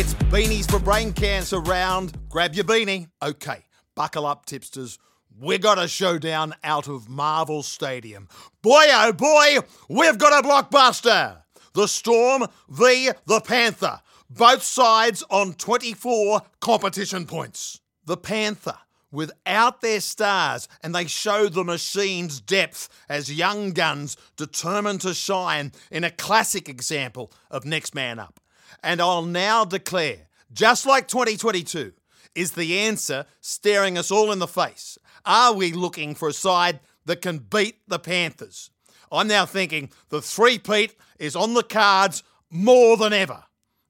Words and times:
It's 0.00 0.14
Beanies 0.14 0.70
for 0.70 0.78
Brain 0.78 1.12
Cancer 1.12 1.58
round. 1.58 2.16
Grab 2.28 2.54
your 2.54 2.64
beanie. 2.64 3.08
Okay, 3.20 3.64
buckle 3.96 4.26
up, 4.26 4.46
tipsters. 4.46 4.96
We 5.40 5.58
got 5.58 5.76
a 5.76 5.88
showdown 5.88 6.54
out 6.62 6.86
of 6.86 7.08
Marvel 7.08 7.64
Stadium. 7.64 8.28
Boy, 8.62 8.84
oh 8.90 9.12
boy, 9.12 9.58
we've 9.88 10.16
got 10.16 10.44
a 10.44 10.46
blockbuster. 10.46 11.42
The 11.74 11.88
Storm 11.88 12.46
v. 12.68 13.10
the 13.26 13.40
Panther. 13.40 14.00
Both 14.30 14.62
sides 14.62 15.24
on 15.30 15.54
24 15.54 16.42
competition 16.60 17.26
points. 17.26 17.80
The 18.04 18.16
Panther 18.16 18.78
without 19.10 19.80
their 19.80 19.98
stars, 19.98 20.68
and 20.80 20.94
they 20.94 21.06
show 21.06 21.48
the 21.48 21.64
machine's 21.64 22.40
depth 22.40 22.88
as 23.08 23.36
young 23.36 23.72
guns 23.72 24.16
determined 24.36 25.00
to 25.00 25.12
shine 25.12 25.72
in 25.90 26.04
a 26.04 26.10
classic 26.12 26.68
example 26.68 27.32
of 27.50 27.64
Next 27.64 27.96
Man 27.96 28.20
Up. 28.20 28.38
And 28.82 29.00
I'll 29.00 29.24
now 29.24 29.64
declare, 29.64 30.28
just 30.52 30.86
like 30.86 31.08
2022, 31.08 31.92
is 32.34 32.52
the 32.52 32.78
answer 32.78 33.26
staring 33.40 33.98
us 33.98 34.10
all 34.10 34.30
in 34.32 34.38
the 34.38 34.46
face. 34.46 34.98
Are 35.24 35.52
we 35.52 35.72
looking 35.72 36.14
for 36.14 36.28
a 36.28 36.32
side 36.32 36.80
that 37.04 37.20
can 37.20 37.38
beat 37.38 37.76
the 37.88 37.98
Panthers? 37.98 38.70
I'm 39.10 39.28
now 39.28 39.46
thinking 39.46 39.90
the 40.10 40.22
three-peat 40.22 40.94
is 41.18 41.34
on 41.34 41.54
the 41.54 41.62
cards 41.62 42.22
more 42.50 42.96
than 42.96 43.12
ever. 43.12 43.44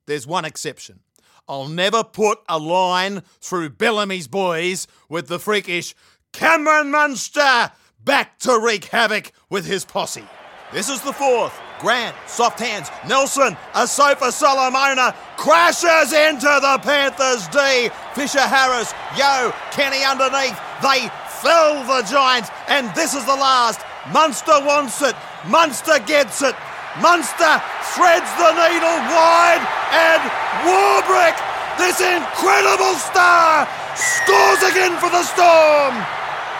There's 0.06 0.26
one 0.26 0.44
exception. 0.44 1.00
I'll 1.48 1.68
never 1.68 2.04
put 2.04 2.38
a 2.48 2.58
line 2.58 3.22
through 3.40 3.70
Bellamy's 3.70 4.28
boys 4.28 4.86
with 5.08 5.28
the 5.28 5.38
freakish 5.38 5.94
Cameron 6.32 6.90
Munster 6.90 7.72
back 8.02 8.38
to 8.40 8.58
wreak 8.58 8.86
havoc 8.86 9.32
with 9.50 9.66
his 9.66 9.84
posse. 9.84 10.24
This 10.72 10.88
is 10.88 11.00
the 11.00 11.12
fourth. 11.12 11.58
Grant, 11.80 12.14
soft 12.26 12.58
hands, 12.58 12.90
Nelson, 13.06 13.56
a 13.74 13.82
Asofa 13.86 14.32
Solomona 14.32 15.14
crashes 15.36 16.12
into 16.12 16.50
the 16.50 16.78
Panthers 16.82 17.46
D. 17.48 17.88
Fisher 18.14 18.42
Harris, 18.42 18.92
Yo, 19.16 19.54
Kenny 19.70 20.02
underneath. 20.02 20.58
They 20.82 21.08
fell 21.42 21.84
the 21.86 22.02
Giants, 22.10 22.50
and 22.66 22.92
this 22.94 23.14
is 23.14 23.24
the 23.24 23.38
last. 23.38 23.80
Munster 24.12 24.58
wants 24.64 25.02
it. 25.02 25.14
Munster 25.46 25.98
gets 26.00 26.42
it. 26.42 26.54
Munster 27.00 27.62
threads 27.94 28.30
the 28.34 28.50
needle 28.58 28.98
wide, 29.14 29.62
and 29.94 30.22
Warbrick, 30.66 31.38
this 31.78 32.00
incredible 32.00 32.94
star, 32.98 33.68
scores 33.94 34.62
again 34.66 34.98
for 34.98 35.10
the 35.10 35.22
Storm. 35.22 35.94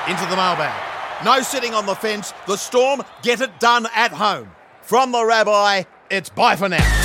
Into 0.06 0.25
the 0.31 0.37
mailbag. 0.37 0.73
No 1.25 1.43
sitting 1.43 1.75
on 1.75 1.87
the 1.87 1.97
fence. 1.97 2.33
The 2.47 2.56
Storm 2.56 3.03
get 3.23 3.41
it 3.41 3.59
done 3.59 3.87
at 3.95 4.12
home. 4.12 4.50
From 4.89 5.12
the 5.12 5.22
Rabbi, 5.22 5.83
it's 6.11 6.31
bye 6.31 6.56
for 6.56 6.67
now. 6.67 6.98